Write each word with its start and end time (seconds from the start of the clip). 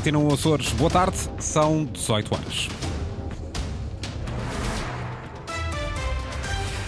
Antena 0.00 0.18
1 0.18 0.32
Açores, 0.32 0.72
boa 0.72 0.90
tarde, 0.90 1.18
são 1.38 1.84
18 1.84 2.34
horas. 2.34 2.68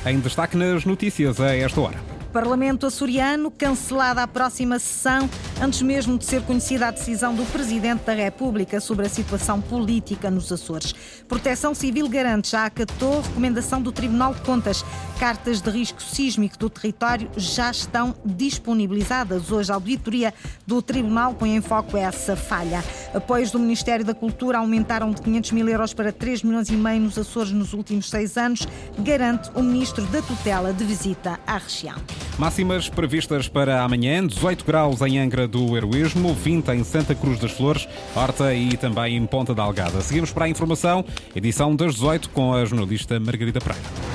Em 0.07 0.19
destaque 0.19 0.57
nas 0.57 0.87
notícias 0.87 1.39
a 1.39 1.55
esta 1.55 1.79
hora. 1.79 2.01
Parlamento 2.33 2.87
açoriano 2.87 3.51
cancelada 3.51 4.23
a 4.23 4.27
próxima 4.27 4.79
sessão, 4.79 5.29
antes 5.61 5.83
mesmo 5.83 6.19
de 6.19 6.25
ser 6.25 6.43
conhecida 6.43 6.89
a 6.89 6.91
decisão 6.91 7.35
do 7.35 7.45
Presidente 7.47 8.05
da 8.05 8.13
República 8.13 8.81
sobre 8.81 9.07
a 9.07 9.09
situação 9.09 9.61
política 9.61 10.31
nos 10.31 10.51
Açores. 10.51 10.95
Proteção 11.29 11.75
Civil 11.75 12.09
garante 12.09 12.51
já 12.51 12.67
acatou 12.67 13.21
recomendação 13.21 13.81
do 13.81 13.93
Tribunal 13.93 14.35
de 14.35 14.41
Contas. 14.43 14.85
Cartas 15.19 15.61
de 15.61 15.71
risco 15.71 16.03
sísmico 16.03 16.59
do 16.59 16.69
território 16.69 17.31
já 17.37 17.71
estão 17.71 18.15
disponibilizadas. 18.25 19.51
Hoje 19.51 19.71
a 19.71 19.75
auditoria 19.75 20.35
do 20.67 20.83
Tribunal 20.83 21.35
põe 21.35 21.57
em 21.57 21.61
foco 21.61 21.97
essa 21.97 22.37
falha. 22.37 22.83
Apoios 23.15 23.51
do 23.51 23.59
Ministério 23.59 24.05
da 24.05 24.15
Cultura 24.15 24.59
aumentaram 24.59 25.11
de 25.11 25.23
500 25.23 25.53
mil 25.53 25.69
euros 25.69 25.95
para 25.95 26.13
3 26.13 26.43
milhões 26.43 26.69
e 26.69 26.77
meio 26.77 27.01
nos 27.01 27.19
Açores 27.19 27.53
nos 27.53 27.73
últimos 27.73 28.11
seis 28.11 28.37
anos, 28.37 28.67
garante 28.99 29.51
o 29.55 29.63
Ministro 29.63 30.05
da 30.07 30.21
Tutela 30.23 30.73
de 30.73 30.85
visita 30.85 31.39
à 31.47 31.59
região. 31.59 31.97
Máximas 32.39 32.89
previstas 32.89 33.49
para 33.49 33.83
amanhã: 33.83 34.27
18 34.27 34.65
graus 34.65 35.01
em 35.03 35.19
Angra 35.19 35.47
do 35.47 35.77
Heroísmo, 35.77 36.35
20 36.35 36.69
em 36.71 36.85
Santa 36.85 37.15
Cruz 37.15 37.39
das 37.39 37.53
Flores, 37.53 37.89
Horta 38.15 38.55
e 38.55 38.77
também 38.77 39.17
em 39.17 39.27
Ponta 39.27 39.55
da 39.55 39.63
Algada. 39.63 40.01
Seguimos 40.01 40.33
para 40.33 40.47
a 40.47 40.49
informação, 40.49 41.05
edição 41.35 41.75
das 41.77 41.95
18 41.95 42.31
com 42.31 42.55
a 42.55 42.65
jornalista 42.65 43.19
Margarida 43.21 43.61
Pereira. 43.61 44.12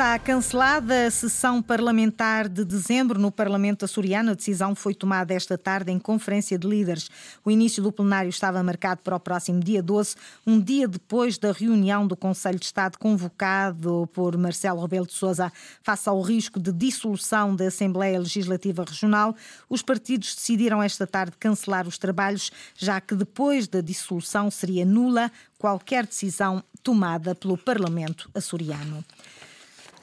Está 0.00 0.18
cancelada 0.18 1.06
a 1.06 1.10
sessão 1.10 1.60
parlamentar 1.60 2.48
de 2.48 2.64
dezembro 2.64 3.20
no 3.20 3.30
Parlamento 3.30 3.84
açoriano. 3.84 4.30
A 4.30 4.34
decisão 4.34 4.74
foi 4.74 4.94
tomada 4.94 5.34
esta 5.34 5.58
tarde 5.58 5.92
em 5.92 5.98
conferência 5.98 6.58
de 6.58 6.66
líderes. 6.66 7.10
O 7.44 7.50
início 7.50 7.82
do 7.82 7.92
plenário 7.92 8.30
estava 8.30 8.62
marcado 8.62 9.02
para 9.04 9.14
o 9.14 9.20
próximo 9.20 9.60
dia 9.60 9.82
12, 9.82 10.16
um 10.46 10.58
dia 10.58 10.88
depois 10.88 11.36
da 11.36 11.52
reunião 11.52 12.06
do 12.06 12.16
Conselho 12.16 12.58
de 12.58 12.64
Estado 12.64 12.96
convocado 12.96 14.08
por 14.14 14.38
Marcelo 14.38 14.80
Rebelo 14.80 15.06
de 15.06 15.12
Sousa 15.12 15.52
face 15.82 16.08
ao 16.08 16.22
risco 16.22 16.58
de 16.58 16.72
dissolução 16.72 17.54
da 17.54 17.66
Assembleia 17.66 18.18
Legislativa 18.18 18.86
Regional. 18.88 19.36
Os 19.68 19.82
partidos 19.82 20.34
decidiram 20.34 20.82
esta 20.82 21.06
tarde 21.06 21.36
cancelar 21.38 21.86
os 21.86 21.98
trabalhos, 21.98 22.50
já 22.74 23.02
que 23.02 23.14
depois 23.14 23.68
da 23.68 23.82
dissolução 23.82 24.50
seria 24.50 24.86
nula 24.86 25.30
qualquer 25.58 26.06
decisão 26.06 26.64
tomada 26.82 27.34
pelo 27.34 27.58
Parlamento 27.58 28.30
açoriano. 28.34 29.04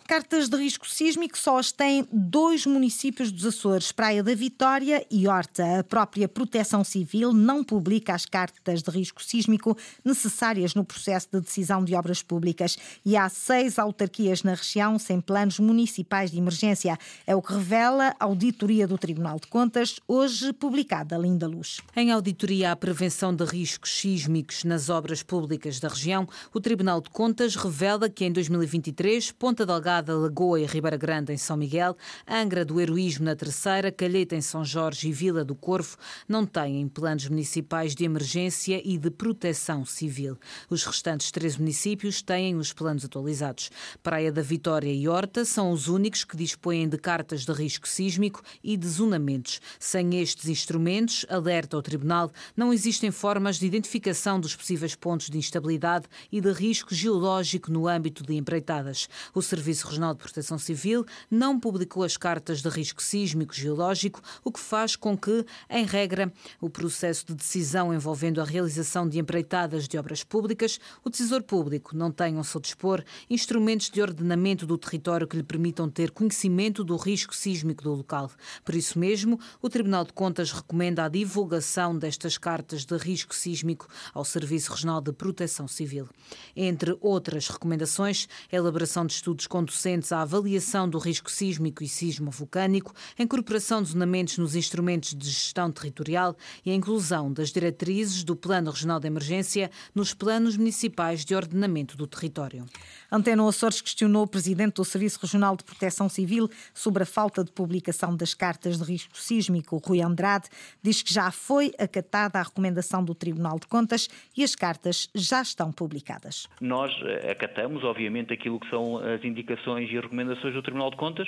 Cartas 0.08 0.48
de 0.48 0.56
risco 0.56 0.88
sísmico 0.88 1.38
só 1.38 1.58
as 1.58 1.74
têm 1.74 2.08
dois 2.10 2.66
municípios 2.66 3.30
dos 3.30 3.46
Açores, 3.46 3.92
Praia 3.92 4.24
da 4.24 4.34
Vitória 4.34 5.06
e 5.12 5.28
Horta. 5.28 5.80
A 5.80 5.84
própria 5.84 6.30
Proteção 6.30 6.82
Civil 6.82 7.34
não 7.34 7.62
publica 7.62 8.16
as 8.16 8.26
cartas 8.26 8.82
de 8.82 8.90
risco 8.90 9.22
sísmico 9.22 9.78
necessárias 10.06 10.74
no 10.74 10.86
processo 10.86 11.28
de 11.34 11.42
decisão 11.42 11.84
de 11.84 11.94
obras 11.94 12.24
públicas. 12.24 12.78
E 13.06 13.18
há 13.18 13.28
seis 13.28 13.78
autarquias 13.78 14.44
na 14.44 14.54
região 14.54 14.98
sem 14.98 15.20
planos 15.20 15.60
municipais 15.60 16.32
de 16.32 16.38
emergência. 16.38 16.98
É 17.26 17.36
o 17.36 17.42
que 17.42 17.52
revela 17.52 18.16
a 18.18 18.24
auditoria 18.24 18.88
do 18.88 18.98
Tribunal 18.98 19.38
de 19.42 19.48
Contas, 19.48 20.00
hoje 20.08 20.54
publicada 20.54 21.18
Linda 21.18 21.48
Luz. 21.48 21.82
Em 21.94 22.14
auditoria 22.14 22.72
à 22.72 22.78
prevenção 22.78 23.36
de 23.36 23.44
riscos 23.44 24.00
sísmicos 24.00 24.64
nas 24.64 24.88
obras 24.88 25.22
públicas 25.22 25.82
da 25.82 25.90
região, 25.90 26.26
o 26.54 26.62
Tribunal 26.62 27.02
de 27.02 27.10
Contas 27.10 27.58
revela 27.58 28.10
que 28.10 28.24
em 28.24 28.32
2023, 28.32 29.34
Ponta 29.34 29.66
Delgada 29.66 29.97
da 30.02 30.16
Lagoa 30.16 30.60
e 30.60 30.66
Ribeira 30.66 30.98
Grande 30.98 31.34
em 31.34 31.38
São 31.38 31.58
Miguel, 31.58 31.96
Angra 32.28 32.64
do 32.64 32.80
Heroísmo 32.80 33.26
na 33.26 33.36
Terceira, 33.36 33.92
Calheta 33.92 34.36
em 34.36 34.42
São 34.42 34.64
Jorge 34.64 35.10
e 35.10 35.12
Vila 35.12 35.44
do 35.44 35.56
Corvo 35.56 35.98
não 36.28 36.46
têm 36.46 36.88
planos 36.88 37.28
municipais 37.28 37.96
de 37.96 38.04
emergência 38.06 38.82
e 38.84 38.98
de 38.98 39.10
proteção 39.10 39.86
civil. 39.86 40.38
Os 40.70 40.84
restantes 40.84 41.32
três 41.32 41.58
municípios 41.58 42.22
têm 42.22 42.56
os 42.56 42.74
planos 42.74 43.06
atualizados. 43.06 43.70
Praia 44.02 44.32
da 44.32 44.42
Vitória 44.42 44.92
e 44.92 45.08
Horta 45.08 45.46
são 45.46 45.72
os 45.72 45.88
únicos 45.88 46.24
que 46.24 46.38
dispõem 46.38 46.88
de 46.88 46.98
cartas 46.98 47.46
de 47.46 47.52
risco 47.52 47.88
sísmico 47.88 48.42
e 48.64 48.78
de 48.78 48.88
zonamentos. 48.88 49.60
Sem 49.80 50.20
estes 50.20 50.48
instrumentos, 50.48 51.26
alerta 51.30 51.76
ao 51.76 51.82
Tribunal, 51.82 52.32
não 52.56 52.74
existem 52.74 53.12
formas 53.12 53.58
de 53.58 53.66
identificação 53.66 54.40
dos 54.40 54.56
possíveis 54.56 54.96
pontos 54.96 55.30
de 55.30 55.38
instabilidade 55.38 56.08
e 56.32 56.42
de 56.42 56.52
risco 56.52 56.94
geológico 56.94 57.72
no 57.72 57.88
âmbito 57.88 58.24
de 58.24 58.36
empreitadas. 58.36 59.08
O 59.34 59.42
Serviço 59.42 59.87
Regional 59.88 60.14
de 60.14 60.20
Proteção 60.20 60.60
Civil 60.60 61.06
não 61.32 61.60
publicou 61.60 62.04
as 62.04 62.18
cartas 62.18 62.62
de 62.62 62.70
risco 62.70 63.02
sísmico 63.02 63.54
geológico, 63.54 64.22
o 64.44 64.52
que 64.52 64.60
faz 64.60 64.96
com 64.96 65.18
que, 65.18 65.46
em 65.70 65.86
regra, 65.86 66.32
o 66.60 66.70
processo 66.70 67.26
de 67.28 67.36
decisão 67.36 67.94
envolvendo 67.94 68.42
a 68.42 68.44
realização 68.44 69.08
de 69.08 69.20
empreitadas 69.20 69.88
de 69.88 69.98
obras 69.98 70.24
públicas, 70.24 70.80
o 71.04 71.10
Tesouro 71.10 71.44
Público 71.44 71.96
não 71.96 72.12
tenha 72.12 72.38
ao 72.38 72.44
seu 72.44 72.60
dispor 72.60 73.04
instrumentos 73.30 73.90
de 73.90 74.02
ordenamento 74.02 74.66
do 74.66 74.78
território 74.78 75.28
que 75.28 75.38
lhe 75.38 75.44
permitam 75.44 75.90
ter 75.90 76.12
conhecimento 76.12 76.84
do 76.84 76.98
risco 76.98 77.36
sísmico 77.36 77.84
do 77.84 77.94
local. 77.94 78.30
Por 78.66 78.76
isso 78.76 79.00
mesmo, 79.00 79.40
o 79.62 79.70
Tribunal 79.70 80.04
de 80.04 80.14
Contas 80.14 80.52
recomenda 80.52 81.06
a 81.06 81.10
divulgação 81.10 81.98
destas 81.98 82.38
cartas 82.38 82.84
de 82.84 82.98
risco 82.98 83.34
sísmico 83.34 83.88
ao 84.14 84.26
Serviço 84.26 84.72
Regional 84.72 85.00
de 85.00 85.14
Proteção 85.14 85.68
Civil. 85.68 86.10
Entre 86.56 86.98
outras 87.00 87.48
recomendações, 87.48 88.28
a 88.52 88.56
elaboração 88.56 89.06
de 89.06 89.14
estudos 89.14 89.48
conduzidos 89.48 89.77
docentes 89.78 90.12
à 90.12 90.24
avaliação 90.24 90.90
do 90.90 90.98
risco 90.98 91.30
sísmico 91.30 91.84
e 91.84 91.88
sismo 91.88 92.32
vulcânico, 92.32 92.94
a 93.18 93.22
incorporação 93.22 93.82
de 93.82 93.90
zonamentos 93.90 94.40
nos 94.40 94.56
instrumentos 94.56 95.14
de 95.14 95.30
gestão 95.30 95.72
territorial 95.72 96.36
e 96.66 96.72
a 96.72 96.74
inclusão 96.74 97.32
das 97.32 97.52
diretrizes 97.52 98.24
do 98.24 98.36
Plano 98.36 98.72
Regional 98.72 99.00
de 99.00 99.06
Emergência 99.06 99.70
nos 99.94 100.16
planos 100.16 100.58
municipais 100.58 101.24
de 101.24 101.36
ordenamento 101.36 101.96
do 101.96 102.08
território. 102.08 102.66
Antena 103.12 103.48
Açores 103.48 103.80
questionou 103.80 104.24
o 104.24 104.28
presidente 104.28 104.74
do 104.74 104.84
Serviço 104.84 105.20
Regional 105.22 105.56
de 105.56 105.64
Proteção 105.64 106.10
Civil 106.10 106.50
sobre 106.74 107.04
a 107.04 107.06
falta 107.06 107.44
de 107.44 107.52
publicação 107.52 108.16
das 108.16 108.34
cartas 108.34 108.80
de 108.80 108.84
risco 108.84 109.16
sísmico. 109.16 109.78
Rui 109.78 110.02
Andrade 110.02 110.50
diz 110.82 111.04
que 111.04 111.14
já 111.14 111.30
foi 111.30 111.72
acatada 111.78 112.40
a 112.40 112.44
recomendação 112.44 113.04
do 113.04 113.14
Tribunal 113.14 113.60
de 113.60 113.68
Contas 113.68 114.10
e 114.36 114.44
as 114.44 114.56
cartas 114.56 115.08
já 115.14 115.42
estão 115.42 115.72
publicadas. 115.72 116.48
Nós 116.60 116.92
eh, 117.04 117.32
acatamos, 117.32 117.84
obviamente, 117.84 118.34
aquilo 118.34 118.60
que 118.60 118.70
são 118.70 118.98
as 118.98 119.24
indicações 119.24 119.67
e 119.76 120.00
recomendações 120.00 120.54
do 120.54 120.62
Tribunal 120.62 120.90
de 120.90 120.96
Contas 120.96 121.28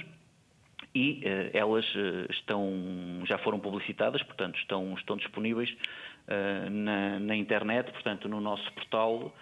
e 0.93 1.21
uh, 1.23 1.57
elas 1.57 1.85
uh, 1.95 2.31
estão, 2.31 3.21
já 3.25 3.37
foram 3.39 3.59
publicitadas, 3.59 4.23
portanto 4.23 4.57
estão, 4.57 4.93
estão 4.95 5.17
disponíveis 5.17 5.69
uh, 5.69 6.69
na, 6.69 7.19
na, 7.19 7.35
internet, 7.35 7.91
portanto 7.91 8.27
no 8.29 8.39
nosso 8.39 8.71
portal, 8.73 9.33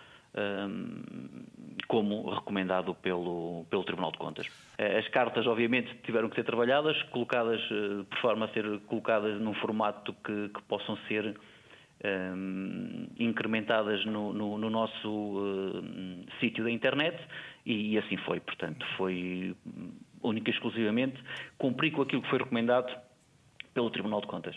como 1.88 2.30
recomendado 2.30 2.94
pelo, 2.94 3.66
pelo 3.72 3.84
Tribunal 3.84 4.12
de 4.12 4.20
Contas. 4.20 4.46
As 4.78 5.08
cartas, 5.08 5.48
obviamente, 5.48 5.92
tiveram 6.04 6.30
que 6.30 6.36
ser 6.36 6.44
trabalhadas, 6.44 7.02
colocadas 7.06 7.60
por 8.08 8.20
forma 8.20 8.46
a 8.46 8.50
ser 8.50 8.80
colocadas 8.82 9.42
num 9.42 9.56
formato 9.56 10.14
que, 10.24 10.50
que 10.50 10.62
possam 10.68 10.96
ser 11.08 11.36
um, 12.04 13.08
incrementadas 13.18 14.06
no, 14.06 14.34
no, 14.34 14.58
no 14.58 14.70
nosso 14.70 15.10
uh, 15.10 16.26
sítio 16.40 16.64
da 16.64 16.72
internet 16.72 17.18
e, 17.66 17.94
e, 17.94 17.98
assim 17.98 18.18
foi. 18.18 18.40
Portanto, 18.40 18.86
foi 18.98 19.56
única 20.22 20.50
e 20.50 20.54
exclusivamente 20.54 21.22
cumprir 21.58 21.92
com 21.92 22.02
aquilo 22.02 22.22
que 22.22 22.30
foi 22.30 22.40
recomendado 22.40 22.92
pelo 23.74 23.92
Tribunal 23.92 24.22
de 24.22 24.28
Contas. 24.28 24.56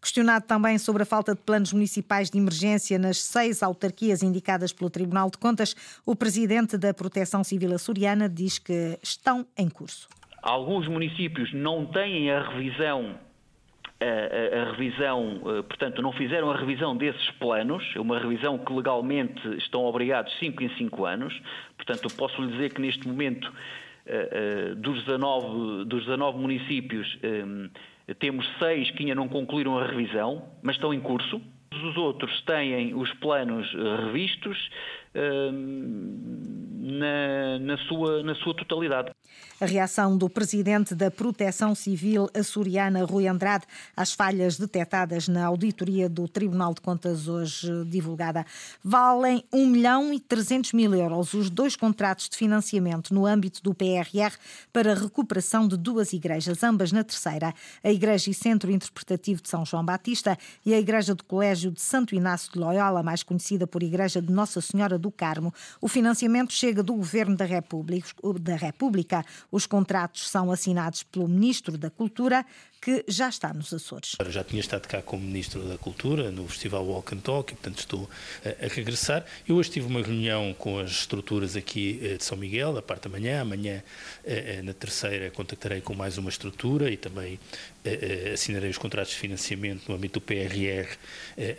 Questionado 0.00 0.46
também 0.46 0.78
sobre 0.78 1.02
a 1.02 1.06
falta 1.06 1.34
de 1.34 1.40
planos 1.40 1.72
municipais 1.72 2.30
de 2.30 2.38
emergência 2.38 2.98
nas 2.98 3.18
seis 3.18 3.64
autarquias 3.64 4.22
indicadas 4.22 4.72
pelo 4.72 4.88
Tribunal 4.88 5.28
de 5.28 5.38
Contas, 5.38 5.74
o 6.06 6.14
presidente 6.14 6.78
da 6.78 6.94
Proteção 6.94 7.42
Civil 7.42 7.74
Açoriana 7.74 8.28
diz 8.28 8.58
que 8.58 8.96
estão 9.02 9.44
em 9.58 9.68
curso. 9.68 10.08
Alguns 10.40 10.86
municípios 10.86 11.52
não 11.52 11.84
têm 11.86 12.30
a 12.30 12.48
revisão 12.48 13.18
a, 14.00 14.60
a, 14.60 14.72
revisão, 14.72 15.42
eh, 15.44 15.62
portanto, 15.62 16.00
não 16.00 16.12
fizeram 16.12 16.50
a 16.50 16.56
revisão 16.56 16.96
desses 16.96 17.30
planos, 17.32 17.84
uma 17.96 18.18
revisão 18.18 18.56
que 18.56 18.72
legalmente 18.72 19.46
estão 19.58 19.84
obrigados 19.84 20.32
5 20.38 20.62
em 20.62 20.70
5 20.76 21.04
anos. 21.04 21.38
Portanto, 21.76 22.08
posso 22.16 22.40
lhe 22.40 22.52
dizer 22.52 22.72
que 22.72 22.80
neste 22.80 23.06
momento, 23.06 23.52
eh, 24.06 24.28
eh, 24.32 24.74
dos 24.74 25.04
19, 25.04 25.84
dos 25.84 26.04
19 26.04 26.38
municípios, 26.38 27.18
temos 28.18 28.48
6 28.58 28.90
que 28.92 29.02
ainda 29.02 29.14
não 29.14 29.28
concluíram 29.28 29.78
a 29.78 29.86
revisão, 29.86 30.44
mas 30.62 30.76
estão 30.76 30.92
em 30.94 31.00
curso. 31.00 31.40
Os 31.72 31.96
outros 31.96 32.40
têm 32.42 32.94
os 32.94 33.12
planos 33.14 33.70
revistos, 34.04 34.58
na, 36.80 37.58
na, 37.58 37.76
sua, 37.88 38.22
na 38.22 38.34
sua 38.36 38.54
totalidade. 38.54 39.10
A 39.60 39.66
reação 39.66 40.16
do 40.16 40.28
presidente 40.30 40.94
da 40.94 41.10
Proteção 41.10 41.74
Civil 41.74 42.30
açoriana, 42.34 43.04
Rui 43.04 43.28
Andrade, 43.28 43.66
às 43.94 44.14
falhas 44.14 44.56
detectadas 44.56 45.28
na 45.28 45.44
auditoria 45.44 46.08
do 46.08 46.26
Tribunal 46.26 46.72
de 46.72 46.80
Contas 46.80 47.28
hoje 47.28 47.68
divulgada. 47.84 48.46
Valem 48.82 49.44
1 49.52 49.66
milhão 49.66 50.14
e 50.14 50.20
300 50.20 50.72
mil 50.72 50.94
euros 50.94 51.34
os 51.34 51.50
dois 51.50 51.76
contratos 51.76 52.28
de 52.30 52.38
financiamento 52.38 53.12
no 53.12 53.26
âmbito 53.26 53.62
do 53.62 53.74
PRR 53.74 54.34
para 54.72 54.92
a 54.92 54.94
recuperação 54.94 55.68
de 55.68 55.76
duas 55.76 56.14
igrejas, 56.14 56.62
ambas 56.62 56.90
na 56.90 57.04
terceira, 57.04 57.52
a 57.84 57.90
Igreja 57.90 58.30
e 58.30 58.34
Centro 58.34 58.70
Interpretativo 58.70 59.42
de 59.42 59.48
São 59.50 59.66
João 59.66 59.84
Batista 59.84 60.38
e 60.64 60.72
a 60.72 60.80
Igreja 60.80 61.14
do 61.14 61.22
Colégio 61.22 61.70
de 61.70 61.82
Santo 61.82 62.14
Inácio 62.14 62.50
de 62.50 62.58
Loyola, 62.58 63.02
mais 63.02 63.22
conhecida 63.22 63.66
por 63.66 63.82
Igreja 63.82 64.22
de 64.22 64.32
Nossa 64.32 64.62
Senhora 64.62 64.98
do 65.00 65.10
Carmo. 65.10 65.52
O 65.80 65.88
financiamento 65.88 66.52
chega 66.52 66.82
do 66.82 66.94
Governo 66.94 67.36
da 67.36 67.44
República. 68.56 69.24
Os 69.50 69.66
contratos 69.66 70.28
são 70.28 70.52
assinados 70.52 71.02
pelo 71.02 71.26
Ministro 71.26 71.76
da 71.76 71.90
Cultura, 71.90 72.44
que 72.80 73.04
já 73.06 73.28
está 73.28 73.52
nos 73.52 73.72
Açores. 73.74 74.16
Eu 74.18 74.30
já 74.30 74.42
tinha 74.42 74.60
estado 74.60 74.88
cá 74.88 75.02
como 75.02 75.22
Ministro 75.22 75.62
da 75.62 75.76
Cultura 75.76 76.30
no 76.30 76.48
Festival 76.48 76.84
Walk 76.84 77.14
and 77.14 77.18
Talk 77.18 77.52
e, 77.52 77.56
portanto, 77.56 77.78
estou 77.78 78.08
a, 78.44 78.64
a 78.64 78.68
regressar. 78.68 79.24
Eu 79.46 79.56
hoje 79.56 79.70
tive 79.70 79.86
uma 79.86 80.00
reunião 80.00 80.54
com 80.54 80.78
as 80.78 80.90
estruturas 80.90 81.56
aqui 81.56 82.00
eh, 82.02 82.16
de 82.16 82.24
São 82.24 82.38
Miguel, 82.38 82.76
a 82.78 82.82
parte 82.82 83.02
da 83.02 83.10
manhã. 83.10 83.42
Amanhã, 83.42 83.82
eh, 84.24 84.56
eh, 84.58 84.62
na 84.62 84.72
terceira, 84.72 85.30
contactarei 85.30 85.82
com 85.82 85.94
mais 85.94 86.16
uma 86.16 86.30
estrutura 86.30 86.90
e 86.90 86.96
também 86.96 87.38
assinarei 88.32 88.68
os 88.68 88.76
contratos 88.76 89.12
de 89.12 89.18
financiamento 89.18 89.88
no 89.88 89.94
âmbito 89.94 90.20
do 90.20 90.22
PRR 90.22 90.86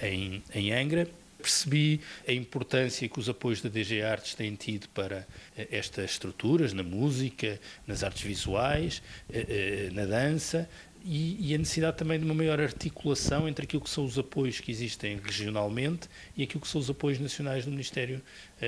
em, 0.03 0.43
em 0.53 0.71
Angra 0.71 1.07
percebi 1.41 1.99
a 2.27 2.31
importância 2.31 3.07
que 3.09 3.19
os 3.19 3.27
apoios 3.27 3.61
da 3.61 3.69
DG 3.69 4.01
Artes 4.01 4.35
têm 4.35 4.55
tido 4.55 4.87
para 4.89 5.27
eh, 5.57 5.67
estas 5.71 6.11
estruturas, 6.11 6.73
na 6.73 6.83
música, 6.83 7.59
nas 7.85 8.03
artes 8.03 8.21
visuais, 8.21 9.01
eh, 9.31 9.45
eh, 9.47 9.89
na 9.91 10.05
dança, 10.05 10.69
e, 11.03 11.55
a 11.55 11.57
necessidade 11.57 11.97
também 11.97 12.19
de 12.19 12.25
uma 12.25 12.35
maior 12.35 12.61
articulação 12.61 13.49
entre 13.49 13.65
aquilo 13.65 13.81
que 13.81 13.89
são 13.89 14.05
os 14.05 14.19
apoios 14.19 14.59
que 14.59 14.71
existem 14.71 15.17
regionalmente 15.17 16.07
e 16.37 16.43
aquilo 16.43 16.61
que 16.61 16.67
são 16.67 16.79
os 16.79 16.91
apoios 16.91 17.17
nacionais 17.17 17.65
do 17.65 17.71
Ministério 17.71 18.21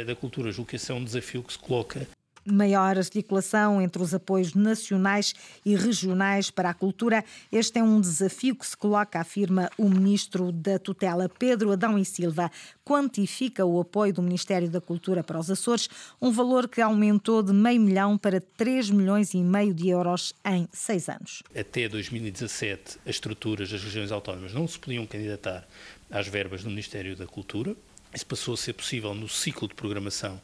da 0.07 0.15
Cultura. 0.15 0.51
Julgo 0.51 0.71
que 0.71 0.77
esse 0.77 0.91
é 0.91 0.95
um 0.95 1.03
desafio 1.03 1.43
que 1.43 1.53
se 1.53 1.59
coloca 1.59 2.07
maior 2.45 2.97
articulação 2.97 3.81
entre 3.81 4.01
os 4.01 4.13
apoios 4.13 4.53
nacionais 4.53 5.33
e 5.65 5.75
regionais 5.75 6.49
para 6.49 6.69
a 6.69 6.73
cultura. 6.73 7.23
Este 7.51 7.79
é 7.79 7.83
um 7.83 8.01
desafio 8.01 8.55
que 8.55 8.65
se 8.65 8.75
coloca, 8.75 9.19
afirma 9.19 9.69
o 9.77 9.89
ministro 9.89 10.51
da 10.51 10.77
tutela, 10.77 11.29
Pedro 11.29 11.71
Adão 11.71 11.97
e 11.97 12.05
Silva. 12.05 12.51
Quantifica 12.85 13.65
o 13.65 13.79
apoio 13.79 14.13
do 14.13 14.21
Ministério 14.21 14.69
da 14.69 14.81
Cultura 14.81 15.23
para 15.23 15.39
os 15.39 15.49
Açores, 15.49 15.89
um 16.21 16.31
valor 16.31 16.67
que 16.67 16.81
aumentou 16.81 17.41
de 17.41 17.53
meio 17.53 17.79
milhão 17.79 18.17
para 18.17 18.41
3 18.41 18.89
milhões 18.89 19.33
e 19.33 19.37
meio 19.37 19.73
de 19.73 19.89
euros 19.89 20.33
em 20.45 20.67
seis 20.71 21.07
anos. 21.07 21.43
Até 21.55 21.87
2017, 21.87 22.99
as 23.05 23.15
estruturas 23.15 23.69
das 23.69 23.81
regiões 23.81 24.11
autónomas 24.11 24.53
não 24.53 24.67
se 24.67 24.77
podiam 24.77 25.05
candidatar 25.05 25.65
às 26.11 26.27
verbas 26.27 26.63
do 26.63 26.69
Ministério 26.69 27.15
da 27.15 27.25
Cultura 27.25 27.75
isso 28.13 28.25
passou 28.25 28.53
a 28.53 28.57
ser 28.57 28.73
possível 28.73 29.13
no 29.13 29.27
ciclo 29.27 29.67
de 29.67 29.73
programação 29.73 30.35
uh, 30.35 30.41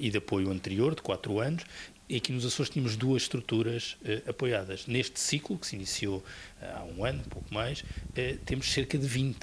e 0.00 0.10
de 0.10 0.18
apoio 0.18 0.50
anterior, 0.50 0.94
de 0.94 1.02
quatro 1.02 1.38
anos, 1.38 1.64
e 2.08 2.16
aqui 2.16 2.32
nos 2.32 2.44
Açores 2.44 2.70
tínhamos 2.70 2.96
duas 2.96 3.22
estruturas 3.22 3.96
uh, 4.02 4.30
apoiadas. 4.30 4.86
Neste 4.86 5.20
ciclo, 5.20 5.58
que 5.58 5.66
se 5.66 5.76
iniciou 5.76 6.18
uh, 6.18 6.24
há 6.76 6.84
um 6.84 7.04
ano, 7.04 7.22
pouco 7.28 7.52
mais, 7.52 7.84
temos 8.44 8.70
cerca 8.72 8.98
de 8.98 9.06
20. 9.06 9.38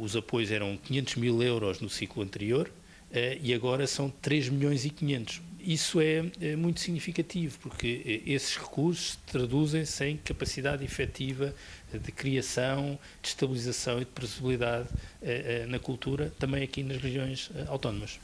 os 0.00 0.16
apoios 0.16 0.50
eram 0.50 0.76
500 0.76 1.16
mil 1.16 1.42
euros 1.42 1.80
no 1.80 1.88
ciclo 1.88 2.22
anterior 2.22 2.70
e 3.42 3.52
agora 3.52 3.86
são 3.86 4.08
3 4.08 4.48
milhões 4.48 4.84
e 4.84 4.90
500 4.90 5.40
isso 5.64 6.00
é, 6.00 6.24
é, 6.40 6.56
muito 6.56 6.80
significativo, 6.80 7.58
porque 7.60 8.22
esses 8.26 8.56
recursos 8.56 9.18
traduzem-se 9.26 10.04
em 10.04 10.16
capacidade 10.16 10.84
efetiva 10.84 11.54
de 11.92 12.12
criação, 12.12 12.98
de 13.22 13.28
estabilização 13.28 13.96
e 13.96 14.00
de 14.00 14.10
previsibilidade 14.10 14.88
eh, 15.22 15.62
eh, 15.62 15.66
na 15.66 15.78
cultura, 15.78 16.32
também 16.38 16.62
aqui 16.62 16.82
nas 16.82 16.98
regiões 16.98 17.50
eh, 17.54 17.64
autónomas. 17.68 18.18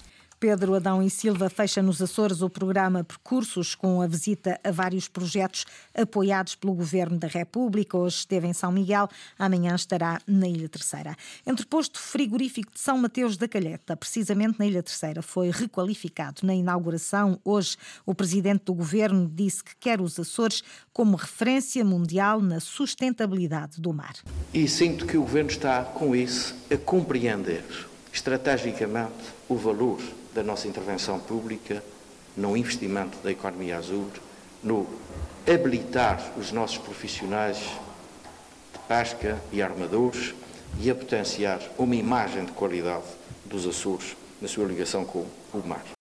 Pedro 0.46 0.76
Adão 0.76 1.02
e 1.02 1.10
Silva 1.10 1.50
fecha 1.50 1.82
nos 1.82 2.00
Açores 2.00 2.40
o 2.40 2.48
programa 2.48 3.02
Percursos 3.02 3.75
com 3.75 4.00
a 4.00 4.06
visita 4.06 4.60
a 4.62 4.70
vários 4.70 5.08
projetos 5.08 5.66
apoiados 5.93 6.54
pelo 6.54 6.72
Governo 6.72 7.19
da 7.19 7.26
República. 7.26 7.98
Hoje 7.98 8.19
esteve 8.19 8.46
em 8.46 8.52
São 8.52 8.70
Miguel, 8.70 9.08
amanhã 9.37 9.75
estará 9.75 10.20
na 10.25 10.46
Ilha 10.46 10.69
Terceira. 10.69 11.16
Entreposto 11.44 11.98
frigorífico 11.98 12.72
de 12.72 12.78
São 12.78 12.96
Mateus 12.96 13.37
da 13.37 13.48
Calheta, 13.48 13.96
precisamente 13.96 14.56
na 14.60 14.66
Ilha 14.66 14.84
Terceira, 14.84 15.20
foi 15.20 15.50
requalificado 15.50 16.46
na 16.46 16.54
inauguração. 16.54 17.40
Hoje, 17.44 17.76
o 18.06 18.14
presidente 18.14 18.66
do 18.66 18.75
Governo 18.75 19.28
disse 19.28 19.64
que 19.64 19.75
quer 19.81 20.00
os 20.00 20.16
Açores 20.16 20.62
como 20.93 21.16
referência 21.16 21.84
mundial 21.84 22.40
na 22.40 22.60
sustentabilidade 22.60 23.81
do 23.81 23.93
mar. 23.93 24.14
E 24.54 24.69
sinto 24.69 25.06
que 25.06 25.16
o 25.16 25.22
Governo 25.22 25.50
está, 25.50 25.82
com 25.82 26.14
isso, 26.14 26.54
a 26.70 26.76
compreender 26.76 27.64
estrategicamente 28.12 29.34
o 29.48 29.56
valor 29.56 29.98
da 30.36 30.42
nossa 30.42 30.68
intervenção 30.68 31.18
pública 31.18 31.82
no 32.36 32.54
investimento 32.54 33.16
da 33.24 33.32
economia 33.32 33.78
azul, 33.78 34.10
no 34.62 34.86
habilitar 35.50 36.32
os 36.36 36.52
nossos 36.52 36.76
profissionais 36.76 37.56
de 37.56 38.78
pesca 38.86 39.40
e 39.50 39.62
armadores 39.62 40.34
e 40.78 40.90
a 40.90 40.94
potenciar 40.94 41.60
uma 41.78 41.96
imagem 41.96 42.44
de 42.44 42.52
qualidade 42.52 43.06
dos 43.46 43.66
Açores 43.66 44.14
na 44.40 44.46
sua 44.46 44.66
ligação 44.66 45.06
com 45.06 45.24
o 45.54 45.66
mar. 45.66 45.95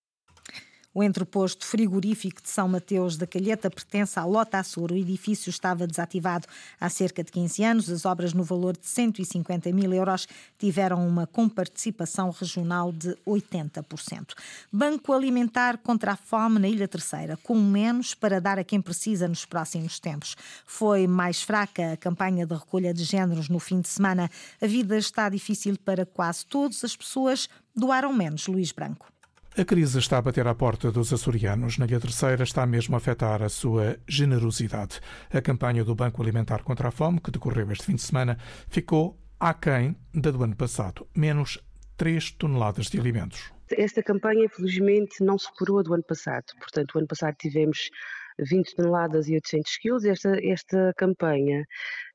O 0.97 1.03
entreposto 1.03 1.65
frigorífico 1.65 2.41
de 2.41 2.47
São 2.47 2.69
Mateus 2.69 3.17
da 3.17 3.27
Calheta 3.27 3.69
pertence 3.69 4.17
à 4.17 4.23
Lota 4.23 4.59
Açor. 4.59 4.93
O 4.93 4.95
edifício 4.95 5.49
estava 5.49 5.85
desativado 5.85 6.47
há 6.79 6.89
cerca 6.89 7.21
de 7.21 7.33
15 7.33 7.63
anos. 7.65 7.89
As 7.89 8.05
obras 8.05 8.31
no 8.31 8.45
valor 8.45 8.77
de 8.77 8.87
150 8.87 9.73
mil 9.73 9.91
euros 9.91 10.25
tiveram 10.57 11.05
uma 11.05 11.27
comparticipação 11.27 12.29
regional 12.29 12.93
de 12.93 13.13
80%. 13.27 14.35
Banco 14.71 15.11
Alimentar 15.11 15.79
contra 15.79 16.13
a 16.13 16.15
Fome 16.15 16.59
na 16.59 16.69
Ilha 16.69 16.87
Terceira, 16.87 17.35
com 17.43 17.55
menos 17.55 18.13
para 18.13 18.39
dar 18.39 18.57
a 18.57 18.63
quem 18.63 18.79
precisa 18.79 19.27
nos 19.27 19.43
próximos 19.43 19.99
tempos. 19.99 20.37
Foi 20.65 21.07
mais 21.07 21.41
fraca 21.41 21.91
a 21.91 21.97
campanha 21.97 22.45
de 22.45 22.55
recolha 22.55 22.93
de 22.93 23.03
géneros 23.03 23.49
no 23.49 23.59
fim 23.59 23.81
de 23.81 23.89
semana. 23.89 24.31
A 24.61 24.65
vida 24.65 24.97
está 24.97 25.27
difícil 25.27 25.77
para 25.83 26.05
quase 26.05 26.45
todas 26.45 26.85
as 26.85 26.95
pessoas. 26.95 27.49
Doaram 27.75 28.13
menos, 28.13 28.47
Luís 28.47 28.71
Branco. 28.71 29.13
A 29.57 29.63
crise 29.63 29.99
está 29.99 30.17
a 30.17 30.21
bater 30.21 30.45
à 30.47 30.53
porta 30.53 30.91
dos 30.91 31.13
açorianos. 31.13 31.77
Na 31.77 31.85
Ilha 31.85 31.97
Terceira 31.97 32.43
está 32.43 32.65
mesmo 32.65 32.93
a 32.93 32.97
afetar 32.97 33.41
a 33.41 33.47
sua 33.47 33.97
generosidade. 34.05 34.99
A 35.31 35.41
campanha 35.41 35.81
do 35.81 35.95
Banco 35.95 36.21
Alimentar 36.21 36.61
contra 36.61 36.89
a 36.89 36.91
Fome, 36.91 37.21
que 37.21 37.31
decorreu 37.31 37.71
este 37.71 37.85
fim 37.85 37.95
de 37.95 38.01
semana, 38.01 38.37
ficou 38.67 39.17
aquém 39.39 39.95
da 40.13 40.29
do 40.29 40.43
ano 40.43 40.57
passado, 40.57 41.07
menos 41.15 41.57
3 41.95 42.31
toneladas 42.31 42.87
de 42.87 42.99
alimentos. 42.99 43.49
Esta 43.71 44.03
campanha, 44.03 44.43
infelizmente, 44.43 45.23
não 45.23 45.37
superou 45.37 45.79
a 45.79 45.83
do 45.83 45.93
ano 45.93 46.03
passado. 46.03 46.47
Portanto, 46.59 46.93
o 46.93 46.97
ano 46.97 47.07
passado 47.07 47.35
tivemos 47.39 47.89
20 48.37 48.75
toneladas 48.75 49.29
e 49.29 49.35
800 49.35 49.77
quilos. 49.77 50.03
Esta, 50.03 50.37
esta 50.45 50.93
campanha 50.97 51.65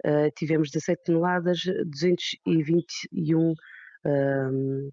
uh, 0.05 0.31
tivemos 0.37 0.71
17 0.71 1.05
toneladas, 1.05 1.61
221 1.87 3.53
uh, 3.53 3.55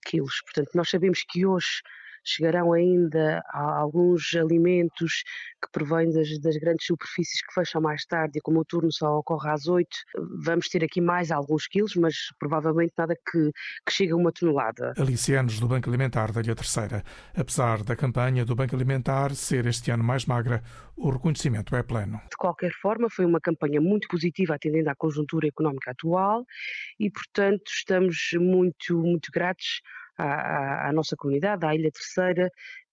quilos. 0.05 0.41
Portanto, 0.45 0.69
nós 0.75 0.89
sabemos 0.89 1.25
que 1.29 1.45
hoje 1.45 1.81
chegarão 2.29 2.73
ainda 2.73 3.41
alguns 3.51 4.33
alimentos 4.35 5.23
que 5.61 5.71
provêm 5.71 6.11
das, 6.11 6.39
das, 6.39 6.57
grandes 6.57 6.85
superfícies 6.85 7.41
que 7.41 7.53
fecham 7.53 7.81
mais 7.81 8.05
tarde 8.05 8.37
e 8.37 8.41
como 8.41 8.59
o 8.59 8.65
turno 8.65 8.91
só 8.91 9.17
ocorre 9.17 9.49
às 9.49 9.67
8, 9.67 9.89
vamos 10.43 10.69
ter 10.69 10.83
aqui 10.83 11.01
mais 11.01 11.31
alguns 11.31 11.67
quilos, 11.67 11.95
mas 11.95 12.15
provavelmente 12.39 12.93
nada 12.97 13.15
que, 13.15 13.51
que 13.85 13.91
chegue 13.91 14.11
a 14.11 14.15
uma 14.15 14.31
tonelada. 14.31 14.93
Alicianos 14.97 15.59
do 15.59 15.67
Banco 15.67 15.89
Alimentar 15.89 16.31
da 16.31 16.41
Ilha 16.41 16.55
Terceira. 16.55 17.03
Apesar 17.35 17.83
da 17.83 17.95
campanha 17.95 18.45
do 18.45 18.55
Banco 18.55 18.75
Alimentar 18.75 19.33
ser 19.33 19.65
este 19.65 19.91
ano 19.91 20.03
mais 20.03 20.25
magra, 20.25 20.61
o 20.95 21.09
reconhecimento 21.09 21.75
é 21.75 21.83
pleno. 21.83 22.19
De 22.29 22.37
qualquer 22.37 22.71
forma, 22.71 23.09
foi 23.09 23.25
uma 23.25 23.39
campanha 23.39 23.79
muito 23.79 24.07
positiva 24.07 24.55
atendendo 24.55 24.89
à 24.89 24.95
conjuntura 24.95 25.47
económica 25.47 25.91
atual 25.91 26.45
e, 26.99 27.09
portanto, 27.09 27.63
estamos 27.67 28.31
muito, 28.39 28.97
muito 28.97 29.31
gratos 29.31 29.81
à, 30.17 30.89
à, 30.89 30.93
nossa 30.93 31.15
comunidade, 31.15 31.65
à 31.65 31.75
Ilha 31.75 31.91
Terceira, 31.91 32.49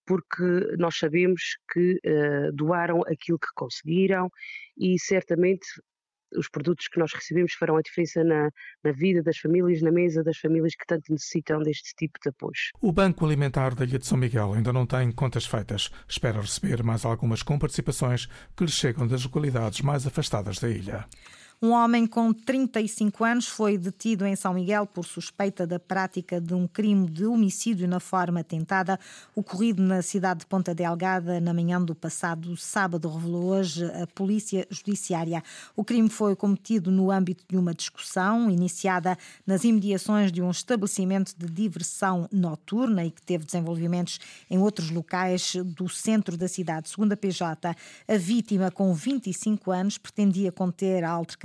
porque 0.07 0.77
nós 0.79 0.99
sabemos 0.99 1.57
que 1.73 1.95
uh, 2.07 2.53
doaram 2.53 3.01
aquilo 3.07 3.39
que 3.39 3.49
conseguiram 3.55 4.31
e 4.77 4.99
certamente 4.99 5.67
os 6.37 6.49
produtos 6.49 6.89
que 6.89 6.99
nós 6.99 7.13
recebemos 7.13 7.53
farão 7.55 7.77
a 7.77 7.81
diferença 7.81 8.25
na, 8.25 8.51
na, 8.83 8.93
vida 8.93 9.23
das 9.23 9.39
famílias, 9.39 9.81
na 9.83 9.91
mesa 9.91 10.23
das 10.23 10.37
famílias 10.39 10.75
que 10.75 10.87
tanto 10.87 11.13
necessitam 11.13 11.61
deste 11.61 11.95
tipo 11.97 12.19
de 12.23 12.29
apoio. 12.29 12.53
O 12.81 12.93
Banco 12.93 13.25
Alimentar 13.25 13.75
da 13.75 13.85
Ilha 13.85 13.99
de 13.99 14.07
São 14.07 14.19
Miguel 14.19 14.53
ainda 14.53 14.73
não 14.73 14.87
tem 14.87 15.11
contas 15.13 15.47
feitas. 15.47 15.91
Espera 16.09 16.41
receber 16.41 16.83
mais 16.83 17.05
algumas 17.05 17.43
comparticipações 17.43 18.27
que 18.57 18.65
lhe 18.65 18.71
chegam 18.71 19.07
das 19.07 19.25
localidades 19.25 19.81
mais 19.81 20.07
afastadas 20.07 20.59
da 20.59 20.69
ilha. 20.69 21.05
Um 21.63 21.71
homem 21.71 22.07
com 22.07 22.33
35 22.33 23.25
anos 23.25 23.49
foi 23.49 23.79
detido 23.79 24.27
em 24.27 24.37
São 24.37 24.53
Miguel 24.53 24.87
por 24.87 25.05
suspeita 25.05 25.67
da 25.67 25.79
prática 25.79 26.41
de 26.41 26.53
um 26.53 26.67
crime 26.67 27.09
de 27.09 27.25
homicídio 27.25 27.89
na 27.89 28.01
forma 28.01 28.43
tentada, 28.45 28.99
ocorrido 29.35 29.83
na 29.83 30.03
cidade 30.03 30.41
de 30.41 30.47
Ponta 30.47 30.75
Delgada 30.75 31.41
na 31.41 31.55
manhã 31.55 31.81
do 31.81 31.95
passado 31.95 32.55
sábado, 32.57 33.09
revelou 33.09 33.47
hoje 33.47 33.85
a 33.85 34.07
Polícia 34.09 34.67
Judiciária. 34.69 35.43
O 35.77 35.85
crime 35.85 36.11
foi 36.11 36.37
cometido 36.37 36.91
no 36.91 37.11
âmbito 37.11 37.45
de 37.49 37.57
uma 37.57 37.73
discussão 37.73 38.51
iniciada 38.51 39.17
nas 39.47 39.65
imediações 39.65 40.31
de 40.31 40.43
um 40.43 40.51
estabelecimento 40.51 41.35
de 41.39 41.47
diversão 41.47 42.29
noturna 42.31 43.07
e 43.07 43.11
que 43.11 43.23
teve 43.23 43.45
desenvolvimentos 43.45 44.19
em 44.51 44.59
outros 44.59 44.91
locais 44.91 45.57
do 45.65 45.89
centro 45.89 46.37
da 46.37 46.49
cidade. 46.49 46.91
Segundo 46.91 47.13
a 47.13 47.17
PJ, 47.17 47.75
a 48.07 48.17
vítima, 48.19 48.71
com 48.71 48.93
25 48.93 49.71
anos, 49.71 49.97
pretendia 49.97 50.53
conter 50.53 51.05
a 51.05 51.11
altercação 51.11 51.44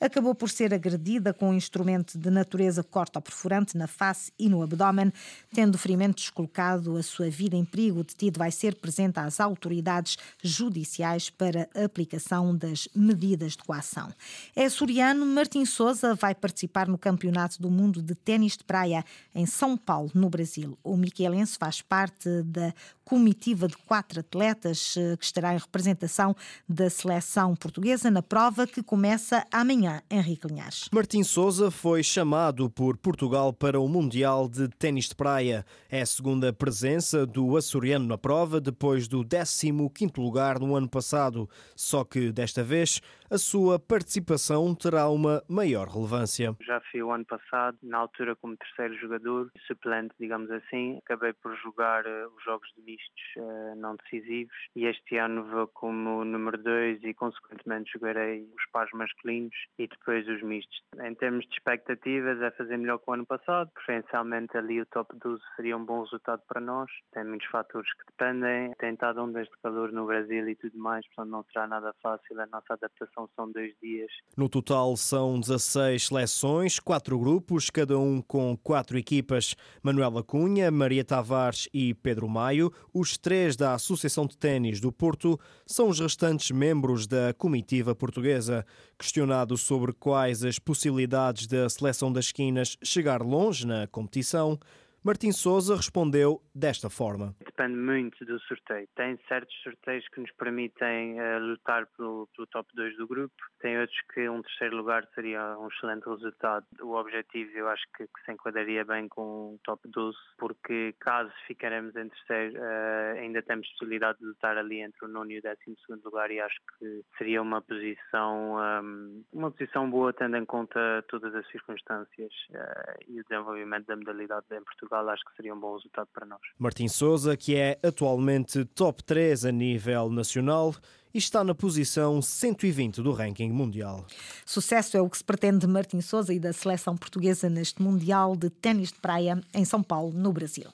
acabou 0.00 0.34
por 0.34 0.50
ser 0.50 0.72
agredida 0.74 1.32
com 1.32 1.50
um 1.50 1.54
instrumento 1.54 2.18
de 2.18 2.30
natureza 2.30 2.82
corta-perfurante 2.82 3.76
na 3.76 3.86
face 3.86 4.32
e 4.38 4.48
no 4.48 4.62
abdômen, 4.62 5.12
tendo 5.52 5.78
ferimentos 5.78 6.30
colocado 6.30 6.96
a 6.96 7.02
sua 7.02 7.30
vida 7.30 7.56
em 7.56 7.64
perigo. 7.64 8.00
O 8.00 8.04
detido 8.04 8.38
vai 8.38 8.50
ser 8.50 8.74
presente 8.74 9.18
às 9.18 9.40
autoridades 9.40 10.16
judiciais 10.42 11.30
para 11.30 11.68
aplicação 11.74 12.56
das 12.56 12.88
medidas 12.94 13.52
de 13.52 13.58
coação. 13.58 14.12
É 14.54 14.68
suriano 14.68 15.24
Martim 15.26 15.64
Souza 15.64 16.14
vai 16.14 16.34
participar 16.34 16.88
no 16.88 16.98
Campeonato 16.98 17.60
do 17.60 17.70
Mundo 17.70 18.02
de 18.02 18.14
Ténis 18.14 18.56
de 18.56 18.64
Praia 18.64 19.04
em 19.34 19.46
São 19.46 19.76
Paulo, 19.76 20.10
no 20.14 20.28
Brasil. 20.28 20.78
O 20.82 20.96
miquelense 20.96 21.56
faz 21.58 21.80
parte 21.80 22.28
da 22.42 22.72
comitiva 23.04 23.68
de 23.68 23.76
quatro 23.76 24.20
atletas 24.20 24.94
eh, 24.96 25.16
que 25.18 25.24
estará 25.24 25.54
em 25.54 25.58
representação 25.58 26.34
da 26.66 26.88
seleção 26.88 27.54
portuguesa 27.54 28.10
na 28.10 28.22
prova 28.22 28.66
que 28.66 28.82
começa 28.82 29.21
amanhã. 29.52 30.02
Henrique 30.10 30.46
Linhares. 30.46 30.88
Martim 30.92 31.22
Souza 31.22 31.70
foi 31.70 32.02
chamado 32.02 32.68
por 32.70 32.96
Portugal 32.96 33.52
para 33.52 33.78
o 33.78 33.88
Mundial 33.88 34.48
de 34.48 34.68
Ténis 34.68 35.08
de 35.08 35.14
Praia. 35.14 35.64
É 35.90 36.00
a 36.00 36.06
segunda 36.06 36.52
presença 36.52 37.26
do 37.26 37.56
açoriano 37.56 38.06
na 38.06 38.18
prova, 38.18 38.60
depois 38.60 39.06
do 39.06 39.24
15º 39.24 40.18
lugar 40.18 40.58
no 40.58 40.74
ano 40.74 40.88
passado. 40.88 41.48
Só 41.76 42.04
que, 42.04 42.32
desta 42.32 42.62
vez, 42.64 43.00
a 43.30 43.38
sua 43.38 43.78
participação 43.78 44.74
terá 44.74 45.08
uma 45.08 45.42
maior 45.48 45.88
relevância. 45.88 46.54
Já 46.60 46.80
fui 46.90 47.02
o 47.02 47.10
ano 47.10 47.24
passado, 47.24 47.78
na 47.82 47.98
altura 47.98 48.36
como 48.36 48.56
terceiro 48.56 48.94
jogador, 49.00 49.50
suplente, 49.66 50.14
digamos 50.20 50.50
assim. 50.50 50.98
Acabei 50.98 51.32
por 51.32 51.56
jogar 51.56 52.04
uh, 52.04 52.28
os 52.36 52.44
jogos 52.44 52.68
de 52.76 52.82
mistos 52.82 53.22
uh, 53.38 53.74
não 53.76 53.96
decisivos 53.96 54.52
e 54.76 54.84
este 54.84 55.16
ano 55.16 55.44
vou 55.44 55.66
como 55.68 56.24
número 56.24 56.58
dois 56.62 57.02
e 57.02 57.14
consequentemente 57.14 57.92
jogarei 57.92 58.42
os 58.42 58.70
pares 58.70 58.92
masculinos 59.12 59.54
e 59.78 59.86
depois 59.86 60.26
os 60.28 60.42
mistos. 60.42 60.76
Em 61.00 61.14
termos 61.14 61.44
de 61.46 61.54
expectativas 61.54 62.40
é 62.40 62.50
fazer 62.52 62.76
melhor 62.76 62.98
que 62.98 63.10
o 63.10 63.14
ano 63.14 63.26
passado, 63.26 63.70
preferencialmente 63.74 64.56
ali 64.56 64.80
o 64.80 64.86
top 64.86 65.14
12 65.22 65.42
seria 65.56 65.76
um 65.76 65.84
bom 65.84 66.02
resultado 66.02 66.42
para 66.48 66.60
nós. 66.60 66.90
Tem 67.12 67.24
muitos 67.24 67.48
fatores 67.48 67.90
que 67.94 68.04
dependem, 68.10 68.72
tem 68.78 68.94
estado 68.94 69.22
ondas 69.22 69.46
de 69.46 69.62
calor 69.62 69.92
no 69.92 70.06
Brasil 70.06 70.48
e 70.48 70.56
tudo 70.56 70.78
mais, 70.78 71.06
portanto 71.08 71.30
não 71.30 71.44
será 71.44 71.66
nada 71.66 71.94
fácil 72.02 72.40
a 72.40 72.46
nossa 72.46 72.72
adaptação 72.74 73.28
são 73.36 73.50
dois 73.50 73.72
dias. 73.82 74.10
No 74.36 74.48
total 74.48 74.96
são 74.96 75.38
16 75.38 76.06
seleções, 76.06 76.80
quatro 76.80 77.18
grupos, 77.18 77.70
cada 77.70 77.98
um 77.98 78.20
com 78.20 78.56
quatro 78.56 78.98
equipas. 78.98 79.54
Manuela 79.82 80.22
Cunha, 80.22 80.70
Maria 80.70 81.04
Tavares 81.04 81.68
e 81.72 81.94
Pedro 81.94 82.28
Maio, 82.28 82.72
os 82.92 83.16
três 83.16 83.56
da 83.56 83.74
Associação 83.74 84.26
de 84.26 84.36
Ténis 84.36 84.80
do 84.80 84.92
Porto, 84.92 85.38
são 85.66 85.88
os 85.88 86.00
restantes 86.00 86.50
membros 86.50 87.06
da 87.06 87.32
comitiva 87.34 87.94
portuguesa. 87.94 88.64
Questionado 89.02 89.58
sobre 89.58 89.92
quais 89.92 90.44
as 90.44 90.60
possibilidades 90.60 91.48
da 91.48 91.68
seleção 91.68 92.12
das 92.12 92.26
esquinas 92.26 92.78
chegar 92.84 93.20
longe 93.20 93.66
na 93.66 93.88
competição, 93.88 94.56
Martim 95.04 95.32
Souza 95.32 95.74
respondeu 95.74 96.40
desta 96.54 96.88
forma. 96.88 97.34
Depende 97.44 97.76
muito 97.76 98.24
do 98.24 98.38
sorteio. 98.42 98.86
Tem 98.94 99.18
certos 99.26 99.52
sorteios 99.60 100.06
que 100.14 100.20
nos 100.20 100.30
permitem 100.32 101.20
uh, 101.20 101.40
lutar 101.40 101.88
pelo, 101.96 102.28
pelo, 102.36 102.46
top 102.46 102.68
2 102.72 102.96
do 102.96 103.08
grupo, 103.08 103.34
tem 103.60 103.80
outros 103.80 103.98
que 104.14 104.28
um 104.28 104.40
terceiro 104.42 104.76
lugar 104.76 105.04
seria 105.12 105.58
um 105.58 105.66
excelente 105.66 106.08
resultado. 106.08 106.64
O 106.80 106.94
objetivo 106.94 107.50
eu 107.52 107.68
acho 107.68 107.82
que, 107.96 108.04
que 108.04 108.24
se 108.24 108.30
enquadraria 108.30 108.84
bem 108.84 109.08
com 109.08 109.54
um 109.54 109.58
top 109.64 109.88
12, 109.88 110.16
porque 110.38 110.94
caso 111.00 111.32
ficaremos 111.48 111.96
em 111.96 112.08
terceiro, 112.08 112.60
uh, 112.60 113.18
ainda 113.18 113.42
temos 113.42 113.68
possibilidade 113.70 114.20
de 114.20 114.26
lutar 114.26 114.56
ali 114.56 114.82
entre 114.82 115.04
o 115.04 115.08
nono 115.08 115.32
e 115.32 115.40
o 115.40 115.42
décimo 115.42 115.74
segundo 115.84 116.04
lugar 116.04 116.30
e 116.30 116.38
acho 116.38 116.60
que 116.78 117.02
seria 117.18 117.42
uma 117.42 117.60
posição, 117.60 118.56
um, 118.56 119.24
uma 119.32 119.50
posição 119.50 119.90
boa 119.90 120.12
tendo 120.12 120.36
em 120.36 120.44
conta 120.44 121.04
todas 121.08 121.34
as 121.34 121.46
circunstâncias 121.48 122.32
uh, 122.50 123.02
e 123.08 123.18
o 123.18 123.24
desenvolvimento 123.24 123.86
da 123.86 123.96
modalidade 123.96 124.46
em 124.52 124.62
Portugal. 124.62 124.91
Portugal, 124.92 125.08
acho 125.08 125.24
que 125.24 125.34
seria 125.36 125.54
um 125.54 125.58
bom 125.58 125.74
resultado 125.74 126.08
para 126.12 126.26
nós. 126.26 126.40
Martim 126.58 126.86
Souza, 126.86 127.36
que 127.36 127.56
é 127.56 127.78
atualmente 127.82 128.64
top 128.66 129.02
3 129.02 129.46
a 129.46 129.52
nível 129.52 130.10
nacional 130.10 130.74
e 131.14 131.18
está 131.18 131.42
na 131.42 131.54
posição 131.54 132.20
120 132.20 133.02
do 133.02 133.12
ranking 133.12 133.50
mundial. 133.50 134.04
Sucesso 134.44 134.96
é 134.96 135.00
o 135.00 135.08
que 135.08 135.16
se 135.16 135.24
pretende 135.24 135.60
de 135.60 135.66
Martim 135.66 136.00
Souza 136.00 136.32
e 136.32 136.38
da 136.38 136.52
seleção 136.52 136.96
portuguesa 136.96 137.48
neste 137.48 137.82
Mundial 137.82 138.36
de 138.36 138.50
Ténis 138.50 138.92
de 138.92 138.98
Praia 138.98 139.40
em 139.54 139.64
São 139.64 139.82
Paulo, 139.82 140.12
no 140.12 140.32
Brasil. 140.32 140.68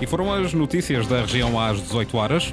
E 0.00 0.06
foram 0.06 0.32
as 0.32 0.52
notícias 0.52 1.06
da 1.06 1.20
região 1.20 1.60
às 1.60 1.80
18 1.80 2.16
horas 2.16 2.44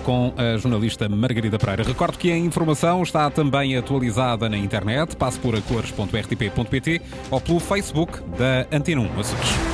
com 0.00 0.32
a 0.36 0.56
jornalista 0.56 1.08
Margarida 1.08 1.58
Pereira. 1.58 1.82
Recordo 1.82 2.18
que 2.18 2.30
a 2.30 2.36
informação 2.36 3.02
está 3.02 3.30
também 3.30 3.76
atualizada 3.76 4.48
na 4.48 4.56
internet. 4.56 5.16
Passe 5.16 5.38
por 5.38 5.54
acores.rtp.pt 5.54 7.00
ou 7.30 7.40
pelo 7.40 7.60
Facebook 7.60 8.20
da 8.36 8.66
Antena 8.76 9.00
1 9.02 9.20
Açores. 9.20 9.69